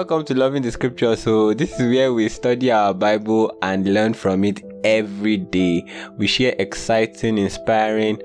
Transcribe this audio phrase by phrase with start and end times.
[0.00, 1.14] Welcome to Loving the Scripture.
[1.14, 5.84] So, this is where we study our Bible and learn from it every day.
[6.16, 8.22] We share exciting, inspiring,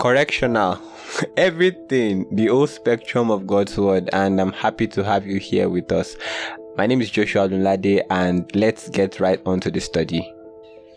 [0.00, 0.80] correctional,
[1.36, 4.10] everything, the whole spectrum of God's Word.
[4.12, 6.16] And I'm happy to have you here with us.
[6.76, 10.28] My name is Joshua Dunlade, and let's get right on to the study.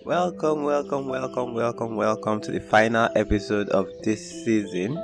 [0.03, 4.95] Welcome, welcome, welcome, welcome, welcome to the final episode of this season.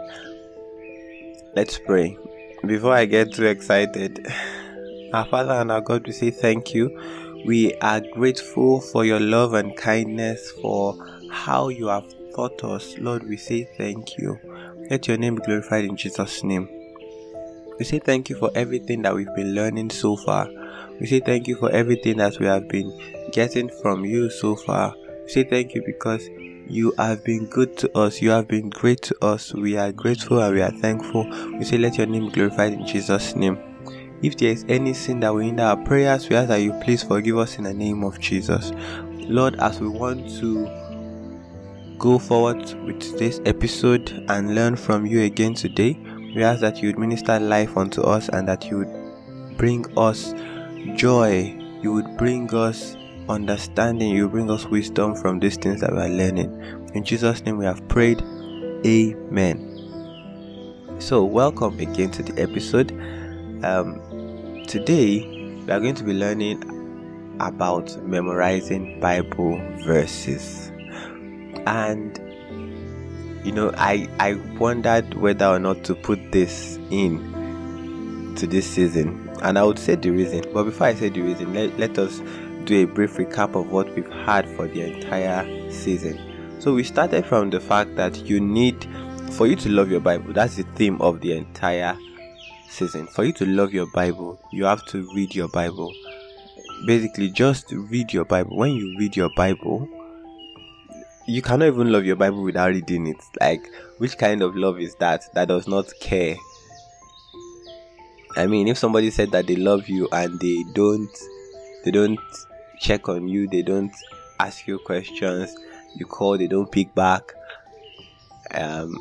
[1.56, 2.18] Let's pray.
[2.66, 4.26] Before I get too excited,
[5.14, 6.90] our Father and our God, we say thank you.
[7.46, 10.98] We are grateful for your love and kindness, for
[11.32, 12.96] how you have taught us.
[12.98, 14.40] Lord, we say thank you.
[14.90, 16.70] Let your name be glorified in Jesus' name.
[17.80, 20.50] We say thank you for everything that we've been learning so far.
[21.00, 22.92] We say thank you for everything that we have been
[23.32, 24.96] getting from you so far.
[25.24, 26.28] We say thank you because
[26.70, 28.22] you have been good to us.
[28.22, 29.54] You have been great to us.
[29.54, 31.26] We are grateful and we are thankful.
[31.58, 33.58] We say, Let your name be glorified in Jesus' name.
[34.24, 37.04] If there is any sin that we hinder our prayers, we ask that you please
[37.04, 38.72] forgive us in the name of Jesus.
[39.14, 40.68] Lord, as we want to
[42.00, 46.00] go forward with this episode and learn from you again today,
[46.36, 50.34] we ask that you would minister life unto us and that you would bring us
[50.96, 51.56] joy.
[51.84, 52.96] You would bring us
[53.30, 54.10] understanding.
[54.16, 56.90] You bring us wisdom from these things that we are learning.
[56.96, 58.24] In Jesus' name we have prayed.
[58.84, 59.76] Amen.
[60.98, 62.92] So, welcome again to the episode.
[63.64, 64.02] Um,
[64.68, 65.26] Today,
[65.66, 66.62] we are going to be learning
[67.40, 70.70] about memorizing Bible verses.
[71.66, 72.18] And
[73.46, 79.30] you know, I I wondered whether or not to put this in to this season.
[79.42, 80.44] And I would say the reason.
[80.54, 82.22] But before I say the reason, let, let us
[82.66, 86.20] do a brief recap of what we've had for the entire season.
[86.60, 88.86] So we started from the fact that you need
[89.32, 90.34] for you to love your Bible.
[90.34, 91.98] That's the theme of the entire
[92.70, 93.08] season.
[93.08, 95.94] For you to love your Bible, you have to read your Bible.
[96.86, 98.56] Basically, just read your Bible.
[98.58, 99.88] When you read your Bible,
[101.28, 103.18] you cannot even love your Bible without reading it.
[103.40, 106.36] Like, which kind of love is that that does not care?
[108.36, 111.10] I mean, if somebody said that they love you and they don't,
[111.84, 112.20] they don't
[112.80, 113.92] check on you, they don't
[114.40, 115.56] ask you questions,
[115.96, 117.34] you call, they don't pick back.
[118.52, 118.96] Um,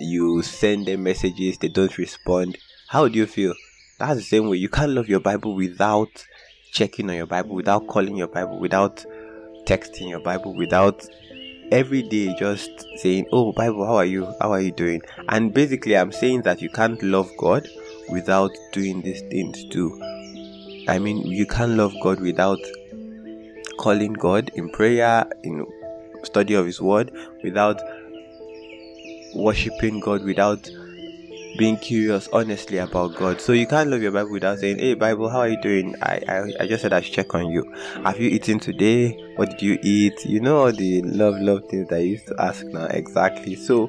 [0.00, 3.54] you send them messages, they don't respond how do you feel?
[3.98, 4.58] That's the same way.
[4.58, 6.26] You can't love your Bible without
[6.72, 9.04] checking on your Bible, without calling your Bible, without
[9.64, 11.04] texting your Bible, without
[11.72, 14.32] every day just saying, Oh, Bible, how are you?
[14.40, 15.02] How are you doing?
[15.28, 17.68] And basically, I'm saying that you can't love God
[18.08, 20.00] without doing these things too.
[20.88, 22.60] I mean, you can't love God without
[23.78, 25.66] calling God in prayer, in
[26.22, 27.10] study of His Word,
[27.42, 27.80] without
[29.34, 30.68] worshiping God, without
[31.56, 33.40] being curious honestly about God.
[33.40, 35.94] So you can't love your Bible without saying, Hey Bible, how are you doing?
[36.02, 37.70] I, I, I just said I should check on you.
[38.04, 39.12] Have you eaten today?
[39.36, 40.24] What did you eat?
[40.24, 42.86] You know all the love, love things that I used to ask now.
[42.86, 43.54] Exactly.
[43.56, 43.86] So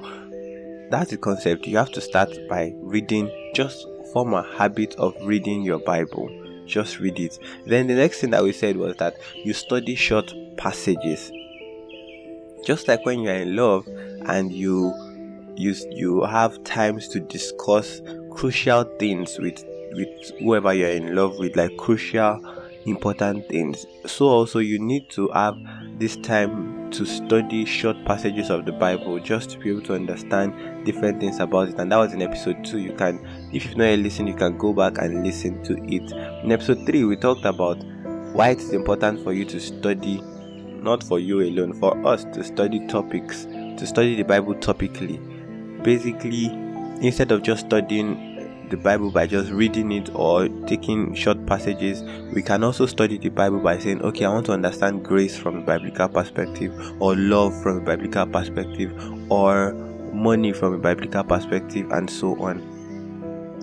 [0.90, 1.68] that's the concept.
[1.68, 6.30] You have to start by reading, just form a habit of reading your Bible.
[6.66, 7.38] Just read it.
[7.66, 11.32] Then the next thing that we said was that you study short passages.
[12.66, 14.94] Just like when you're in love and you
[15.58, 18.02] you you have times to discuss
[18.32, 22.40] crucial things with with whoever you're in love with like crucial
[22.86, 23.86] important things.
[24.06, 25.58] So also you need to have
[25.98, 30.86] this time to study short passages of the bible just to be able to understand
[30.86, 31.80] different things about it.
[31.80, 33.20] And that was in episode 2 you can
[33.52, 36.12] if you've not listened you can go back and listen to it.
[36.44, 37.84] In episode 3 we talked about
[38.34, 40.22] why it's important for you to study
[40.82, 45.37] not for you alone for us to study topics to study the bible topically
[45.88, 46.48] basically
[47.00, 52.04] instead of just studying the Bible by just reading it or taking short passages,
[52.34, 55.60] we can also study the Bible by saying, okay, I want to understand grace from
[55.60, 58.92] a biblical perspective, or love from a biblical perspective,
[59.32, 59.72] or
[60.12, 62.60] money from a biblical perspective, and so on.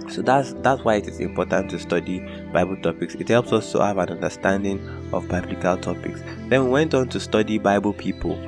[0.09, 2.21] So that's that's why it is important to study
[2.55, 3.15] Bible topics.
[3.17, 4.81] It helps us to have an understanding
[5.13, 6.23] of biblical topics.
[6.49, 8.39] Then we went on to study Bible people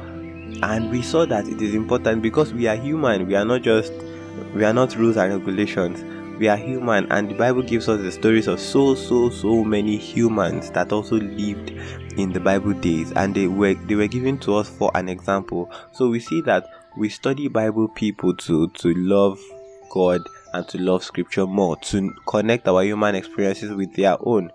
[0.62, 3.26] and we saw that it is important because we are human.
[3.26, 3.92] We are not just
[4.54, 6.02] we are not rules and regulations.
[6.38, 7.10] We are human.
[7.10, 11.16] And the bible gives us the stories of so so so many humans that also
[11.16, 11.70] lived
[12.18, 13.12] in the bible days.
[13.12, 15.70] And they were they were given to us for an example.
[15.92, 16.66] So we see that
[16.96, 19.38] we study bible people to to love
[19.90, 24.50] god and to love scripture more to connect our human experiences with their own.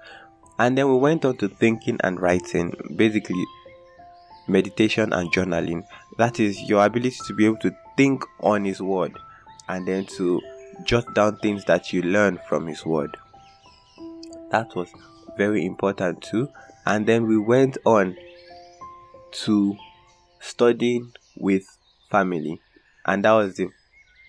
[0.57, 2.73] And then we went on to thinking and writing.
[2.95, 3.43] Basically
[4.47, 5.83] meditation and journaling.
[6.17, 9.17] That is your ability to be able to think on His Word
[9.67, 10.41] and then to
[10.83, 13.17] jot down things that you learn from His Word.
[14.51, 14.89] That was
[15.37, 16.49] very important too.
[16.85, 18.17] And then we went on
[19.31, 19.77] to
[20.39, 21.63] studying with
[22.09, 22.59] family,
[23.05, 23.69] and that was the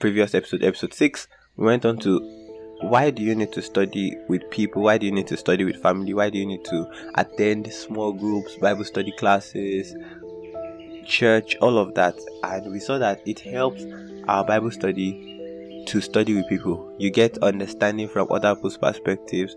[0.00, 1.29] previous episode, episode 6.
[1.56, 2.42] We went on to
[2.82, 4.82] why do you need to study with people?
[4.82, 6.14] Why do you need to study with family?
[6.14, 9.94] Why do you need to attend small groups, Bible study classes,
[11.06, 12.19] church, all of that?
[12.43, 13.84] And we saw that it helps
[14.29, 16.94] our Bible study to study with people.
[16.99, 19.56] You get understanding from other people's perspectives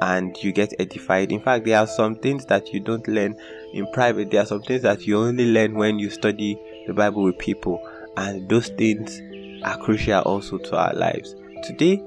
[0.00, 1.32] and you get edified.
[1.32, 3.36] In fact, there are some things that you don't learn
[3.72, 7.22] in private, there are some things that you only learn when you study the Bible
[7.22, 7.80] with people,
[8.16, 9.20] and those things
[9.64, 11.34] are crucial also to our lives.
[11.62, 12.02] Today,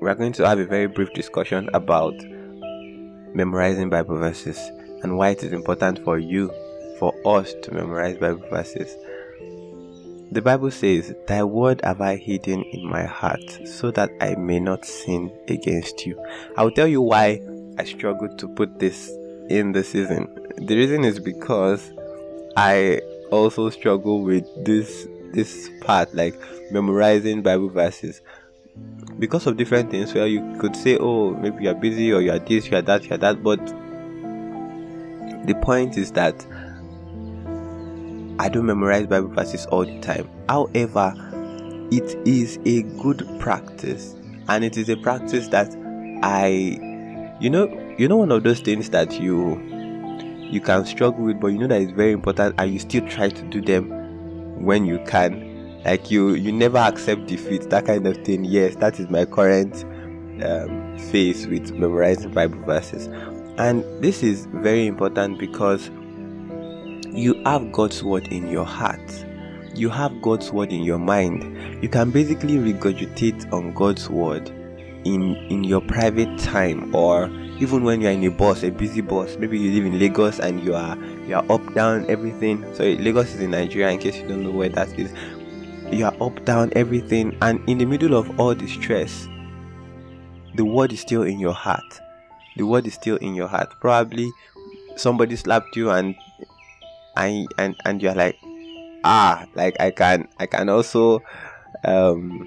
[0.00, 2.14] we are going to have a very brief discussion about
[3.34, 4.58] memorizing Bible verses
[5.02, 6.50] and why it is important for you,
[6.98, 8.96] for us to memorize Bible verses.
[10.32, 14.58] The Bible says, Thy word have I hidden in my heart, so that I may
[14.58, 16.22] not sin against you.
[16.56, 17.40] I will tell you why
[17.78, 19.10] I struggled to put this
[19.50, 20.28] in the season.
[20.56, 21.92] The reason is because
[22.56, 23.00] I
[23.30, 26.34] also struggle with this this part, like
[26.72, 28.20] memorizing Bible verses
[29.18, 32.68] because of different things where you could say oh maybe you're busy or you're this
[32.68, 33.64] you're that you're that but
[35.46, 36.46] the point is that
[38.38, 40.28] i don't memorize bible verses all the time.
[40.48, 41.14] However
[41.90, 44.14] it is a good practice
[44.48, 45.74] and it is a practice that
[46.22, 46.48] i
[47.40, 49.58] you know you know one of those things that you
[50.50, 53.28] you can struggle with but you know that it's very important and you still try
[53.28, 55.49] to do them when you can
[55.84, 58.44] like you you never accept defeat that kind of thing.
[58.44, 59.84] Yes that is my current
[60.44, 63.06] um, phase with memorizing bible verses.
[63.58, 65.90] And this is very important because
[67.12, 69.26] you have god's word in your heart.
[69.74, 71.82] You have god's word in your mind.
[71.82, 74.48] You can basically regurgitate on god's word
[75.04, 79.36] in in your private time or even when you're in a bus a busy bus.
[79.38, 80.96] Maybe you live in lagos and you are
[81.26, 82.64] you are up down everything.
[82.74, 85.12] So lagos is in nigeria in case you don't know where that is
[85.92, 89.28] you are up, down, everything, and in the middle of all the stress,
[90.54, 92.00] the word is still in your heart.
[92.56, 93.72] The word is still in your heart.
[93.80, 94.30] Probably
[94.96, 96.14] somebody slapped you and
[97.16, 98.36] and and, and you're like,
[99.04, 101.22] ah, like I can I can also
[101.84, 102.46] um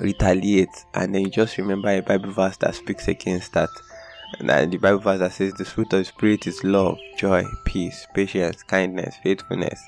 [0.00, 3.68] retaliate and then you just remember a Bible verse that speaks against that.
[4.40, 8.06] And the Bible verse that says the fruit of the spirit is love, joy, peace,
[8.14, 9.80] patience, kindness, faithfulness,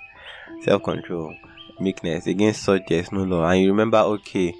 [0.62, 1.34] self control
[1.80, 2.26] meekness.
[2.26, 3.48] Against such there is no law.
[3.48, 4.54] And you remember, okay,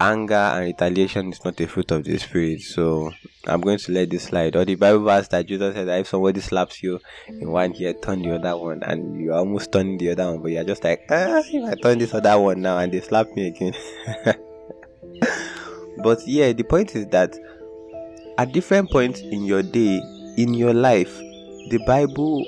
[0.00, 2.60] anger and retaliation is not a fruit of the spirit.
[2.60, 3.10] So
[3.46, 4.56] I'm going to let this slide.
[4.56, 7.94] Or the Bible verse that Jesus said that if somebody slaps you in one ear,
[7.94, 11.06] turn the other one, and you're almost turning the other one, but you're just like,
[11.10, 13.74] ah, I turn this other one now and they slap me again.
[16.02, 17.36] but yeah, the point is that
[18.38, 20.00] at different points in your day,
[20.36, 21.16] in your life,
[21.70, 22.44] the Bible,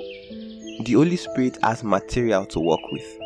[0.85, 3.20] the Holy Spirit has material to work with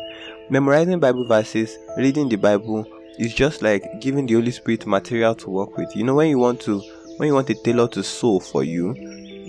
[0.48, 2.86] Memorizing Bible verses, reading the Bible
[3.18, 5.96] is just like giving the Holy Spirit material to work with.
[5.96, 6.80] You know, when you want to
[7.16, 8.94] when you want a tailor to sew for you,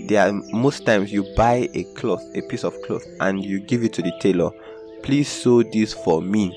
[0.08, 3.84] there are most times you buy a cloth, a piece of cloth, and you give
[3.84, 4.50] it to the tailor.
[5.04, 6.52] Please sew this for me.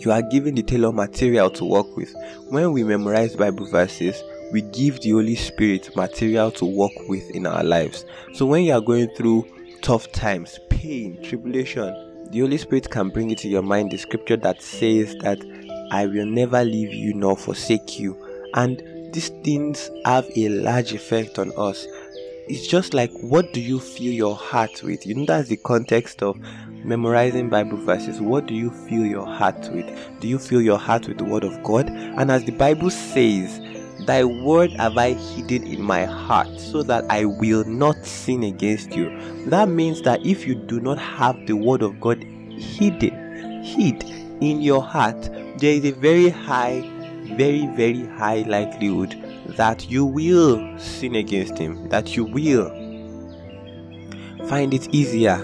[0.00, 2.12] You are giving the tailor material to work with.
[2.48, 4.20] When we memorize Bible verses,
[4.50, 8.04] we give the Holy Spirit material to work with in our lives.
[8.34, 9.46] So when you are going through
[9.82, 11.94] tough times, pain, tribulation,
[12.30, 15.40] the Holy Spirit can bring it to your mind the scripture that says that
[15.90, 18.16] I will never leave you nor forsake you.
[18.54, 18.80] And
[19.12, 21.86] these things have a large effect on us.
[22.46, 25.04] It's just like what do you fill your heart with?
[25.06, 26.38] You know, that's the context of
[26.84, 28.20] memorizing Bible verses.
[28.20, 29.86] What do you fill your heart with?
[30.20, 31.88] Do you fill your heart with the Word of God?
[31.88, 33.60] And as the Bible says,
[34.06, 38.92] Thy word have I hidden in my heart so that I will not sin against
[38.92, 39.10] you.
[39.46, 44.02] That means that if you do not have the word of God hidden, hid
[44.40, 46.80] in your heart, there is a very high,
[47.36, 49.16] very, very high likelihood
[49.56, 52.70] that you will sin against Him, that you will
[54.48, 55.38] find it easier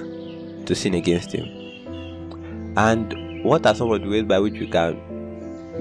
[0.64, 1.46] to sin against Him.
[2.76, 5.00] And what are some of the ways by which you can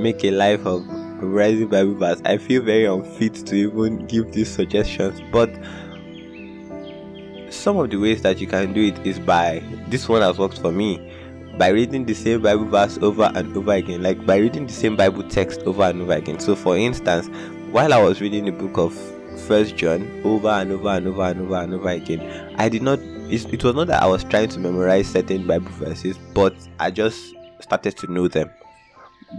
[0.02, 0.86] make a life of
[1.22, 2.22] memorizing Bible verse.
[2.26, 5.50] I feel very unfit to even give these suggestions, but
[7.50, 10.60] some of the ways that you can do it is by this one has worked
[10.60, 11.12] for me
[11.58, 14.96] by reading the same Bible verse over and over again, like by reading the same
[14.96, 16.40] Bible text over and over again.
[16.40, 17.30] So, for instance,
[17.72, 18.94] while I was reading the book of
[19.48, 23.00] First John over and over and over and over and over again, I did not.
[23.00, 27.34] It was not that I was trying to memorize certain Bible verses, but I just
[27.62, 28.52] started to know them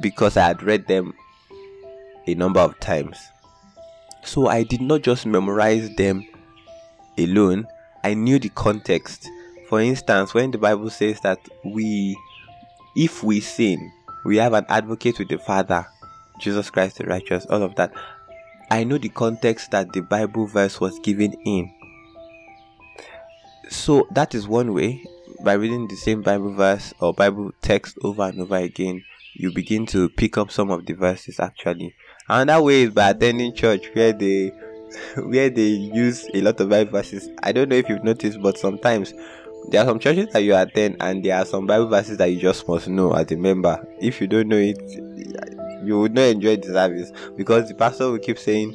[0.00, 1.14] because I had read them
[2.26, 3.18] a number of times.
[4.22, 6.26] So I did not just memorize them
[7.18, 7.66] alone,
[8.02, 9.28] I knew the context.
[9.68, 12.16] For instance, when the Bible says that we,
[12.94, 13.90] if we sin,
[14.24, 15.86] we have an advocate with the Father,
[16.40, 17.92] Jesus Christ the righteous, all of that.
[18.70, 21.72] I know the context that the Bible verse was given in.
[23.68, 25.04] So that is one way
[25.40, 29.04] by reading the same Bible verse or Bible text over and over again,
[29.34, 31.94] you begin to pick up some of the verses actually.
[32.28, 34.48] Another way is by attending church where they
[35.16, 37.28] where they use a lot of Bible verses.
[37.42, 39.14] I don't know if you've noticed, but sometimes
[39.68, 42.40] there are some churches that you attend and there are some Bible verses that you
[42.40, 43.86] just must know as a member.
[44.00, 44.76] If you don't know it,
[45.84, 48.74] you would not enjoy the service because the pastor will keep saying,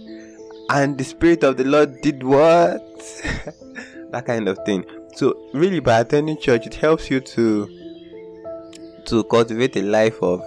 [0.69, 2.81] and the Spirit of the Lord did what?
[4.11, 4.85] that kind of thing.
[5.15, 7.67] So really by attending church it helps you to
[9.07, 10.41] to cultivate a life of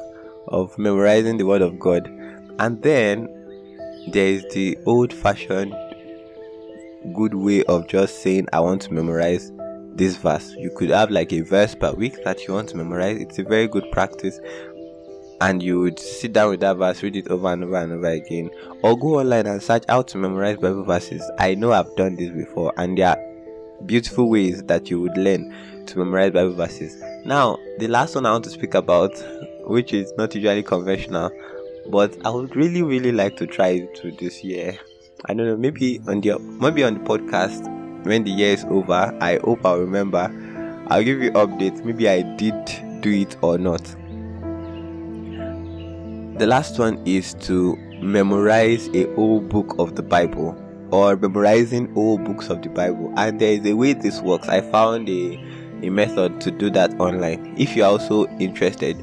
[0.49, 2.11] of memorizing the word of God.
[2.59, 3.29] And then
[4.13, 5.75] there is the old fashioned
[7.15, 9.53] good way of just saying I want to memorize
[9.95, 10.55] this verse.
[10.59, 13.21] You could have like a verse per week that you want to memorize.
[13.21, 14.41] It's a very good practice.
[15.41, 18.09] And you would sit down with that verse, read it over and over and over
[18.09, 18.51] again,
[18.83, 21.23] or go online and search how to memorize Bible verses.
[21.39, 25.53] I know I've done this before, and there are beautiful ways that you would learn
[25.87, 27.03] to memorize Bible verses.
[27.25, 29.13] Now, the last one I want to speak about,
[29.67, 31.31] which is not usually conventional,
[31.91, 34.79] but I would really, really like to try it to this year.
[35.27, 37.65] I don't know, maybe on the maybe on the podcast
[38.05, 39.17] when the year is over.
[39.21, 40.31] I hope I'll remember.
[40.89, 41.85] I'll give you updates.
[41.85, 42.55] Maybe I did
[43.01, 43.83] do it or not.
[46.39, 50.61] The last one is to memorize a whole book of the Bible
[50.91, 53.13] or memorizing all books of the Bible.
[53.17, 54.49] And there is a way this works.
[54.49, 55.37] I found a,
[55.83, 57.55] a method to do that online.
[57.57, 58.97] If you're also interested,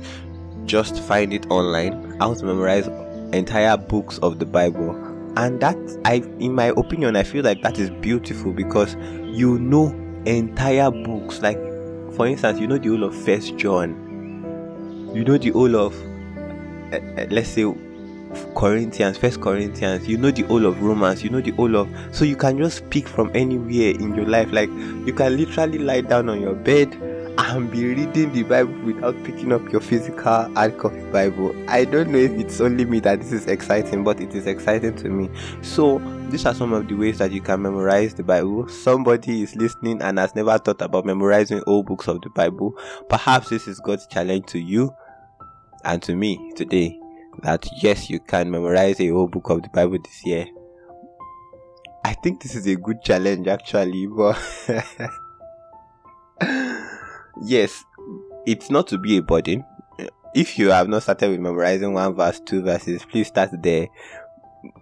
[0.66, 2.11] just find it online.
[2.22, 2.86] How to memorize
[3.34, 4.92] entire books of the Bible.
[5.38, 5.76] And that
[6.06, 9.88] I in my opinion I feel like that is beautiful because you know
[10.28, 11.42] entire books.
[11.42, 11.58] Like
[12.14, 13.96] for instance, you know the whole of First John.
[15.16, 16.00] You know the whole of
[16.94, 17.66] uh, uh, let's say
[18.56, 22.24] Corinthians, First Corinthians, you know the whole of Romans, you know the whole of so
[22.24, 24.52] you can just pick from anywhere in your life.
[24.52, 26.96] Like you can literally lie down on your bed
[27.52, 31.54] and be reading the Bible without picking up your physical hard copy Bible.
[31.70, 34.96] I don't know if it's only me that this is exciting, but it is exciting
[34.96, 35.30] to me.
[35.62, 38.70] So these are some of the ways that you can memorize the Bible.
[38.70, 42.74] Somebody is listening and has never thought about memorizing all books of the Bible.
[43.10, 44.96] Perhaps this is God's challenge to you
[45.84, 46.98] and to me today
[47.44, 50.48] that yes, you can memorize a whole book of the Bible this year.
[52.06, 54.40] I think this is a good challenge actually, but
[57.44, 57.84] yes,
[58.46, 59.64] it's not to be a burden.
[60.34, 63.88] If you have not started with memorizing one verse, two verses, please start there.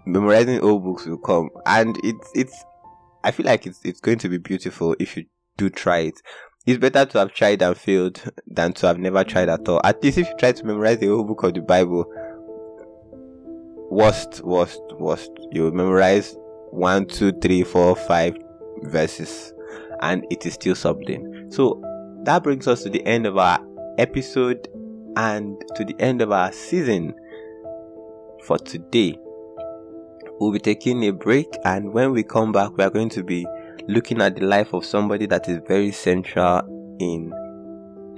[0.06, 2.66] Memorizing all books will come, and it's it's.
[3.24, 5.26] I feel like it's it's going to be beautiful if you
[5.58, 6.22] do try it.
[6.66, 9.82] It's better to have tried and failed than to have never tried at all.
[9.84, 12.06] At least if you try to memorize the whole book of the Bible,
[13.90, 15.32] worst, worst, worst.
[15.52, 16.36] You memorize
[16.72, 18.38] one, two, three, four, five
[18.84, 19.54] verses,
[20.02, 21.48] and it is still something.
[21.50, 21.82] So
[22.24, 23.60] that brings us to the end of our
[23.98, 24.68] episode
[25.16, 27.14] and to the end of our season
[28.44, 29.18] for today.
[30.40, 33.46] We'll be taking a break, and when we come back, we are going to be
[33.88, 36.62] looking at the life of somebody that is very central
[37.00, 37.34] in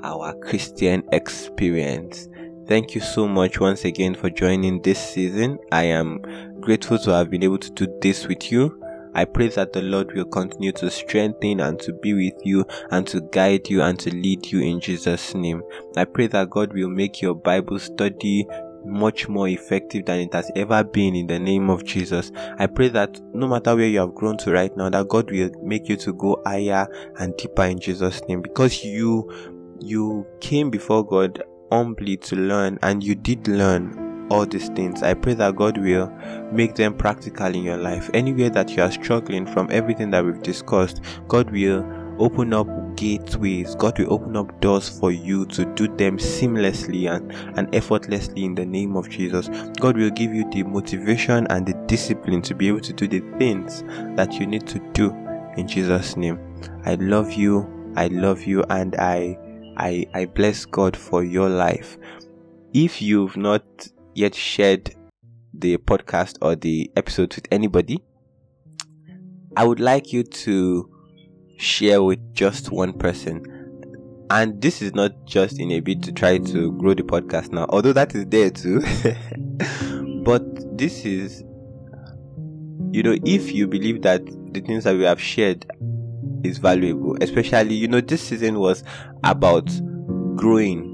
[0.03, 2.27] our Christian experience.
[2.67, 5.57] Thank you so much once again for joining this season.
[5.71, 6.21] I am
[6.61, 8.80] grateful to have been able to do this with you.
[9.13, 13.05] I pray that the Lord will continue to strengthen and to be with you and
[13.07, 15.61] to guide you and to lead you in Jesus' name.
[15.97, 18.47] I pray that God will make your Bible study
[18.85, 22.31] much more effective than it has ever been in the name of Jesus.
[22.57, 25.51] I pray that no matter where you have grown to right now, that God will
[25.63, 26.87] make you to go higher
[27.19, 29.31] and deeper in Jesus' name because you
[29.79, 31.41] you came before God
[31.71, 35.03] humbly to learn and you did learn all these things.
[35.03, 36.07] I pray that God will
[36.51, 38.09] make them practical in your life.
[38.13, 41.85] Anywhere that you are struggling from everything that we've discussed, God will
[42.17, 43.75] open up gateways.
[43.75, 48.55] God will open up doors for you to do them seamlessly and, and effortlessly in
[48.55, 49.49] the name of Jesus.
[49.79, 53.19] God will give you the motivation and the discipline to be able to do the
[53.37, 53.83] things
[54.15, 55.11] that you need to do
[55.57, 56.39] in Jesus' name.
[56.85, 57.67] I love you.
[57.97, 59.37] I love you and I
[59.77, 61.97] I, I bless God for your life.
[62.73, 63.63] If you've not
[64.13, 64.95] yet shared
[65.53, 68.03] the podcast or the episode with anybody,
[69.55, 70.89] I would like you to
[71.57, 73.45] share with just one person.
[74.29, 77.65] And this is not just in a bid to try to grow the podcast now,
[77.69, 78.81] although that is there too.
[80.23, 81.43] but this is
[82.91, 85.65] you know if you believe that the things that we have shared
[86.43, 88.83] is valuable especially you know this season was
[89.23, 89.69] about
[90.35, 90.90] growing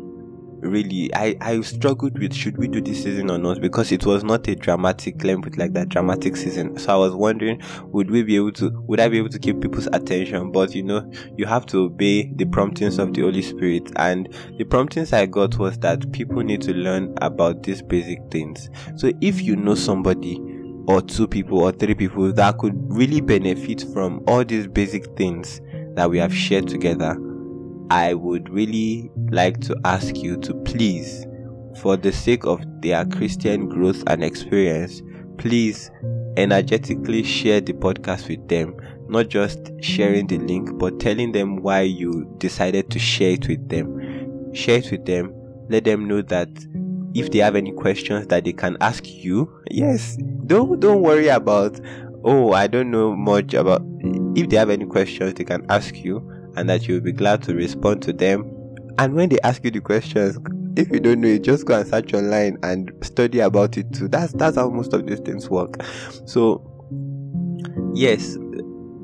[0.67, 4.23] really i i struggled with should we do this season or not because it was
[4.23, 6.77] not a dramatic put like that dramatic season.
[6.77, 9.61] So i was wondering would we be able to would i be able to keep
[9.61, 10.51] people's attention?
[10.51, 13.91] But you know you have to obey the promptings of the holy spirit.
[13.95, 18.69] And the promptings i got was that people need to learn about these basic things.
[18.95, 20.41] So if you know somebody
[20.87, 25.61] or two people or three people that could really benefit from all these basic things
[25.95, 27.17] that we have shared together
[27.89, 31.25] I would really like to ask you to please,
[31.81, 35.01] for the sake of their Christian growth and experience,
[35.37, 35.89] please
[36.35, 38.75] energetically share the podcast with them.
[39.07, 43.69] Not just sharing the link, but telling them why you decided to share it with
[43.69, 44.53] them.
[44.53, 45.33] Share it with them.
[45.69, 46.49] Let them know that
[47.13, 51.79] if they have any questions that they can ask you, yes, don't don't worry about
[52.23, 53.81] oh I don't know much about
[54.35, 57.53] if they have any questions they can ask you and that you'll be glad to
[57.53, 58.43] respond to them.
[58.97, 60.37] And when they ask you the questions,
[60.75, 64.07] if you don't know it, just go and search online and study about it too.
[64.07, 65.81] That's that's how most of these things work.
[66.25, 66.61] So
[67.93, 68.37] yes,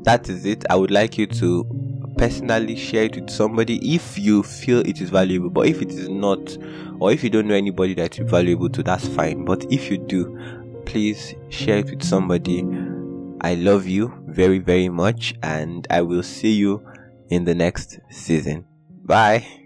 [0.03, 0.65] that is it.
[0.69, 5.09] I would like you to personally share it with somebody if you feel it is
[5.09, 5.49] valuable.
[5.49, 6.57] But if it is not,
[6.99, 9.45] or if you don't know anybody that is valuable to, that's fine.
[9.45, 10.39] But if you do,
[10.85, 12.63] please share it with somebody.
[13.41, 16.83] I love you very, very much, and I will see you
[17.33, 18.65] in the next season.
[19.05, 19.62] Bye.